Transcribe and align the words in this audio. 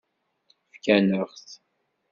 Fkant-aɣ-t. 0.73 1.47